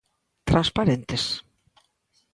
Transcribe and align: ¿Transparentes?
¿Transparentes? 0.49 1.23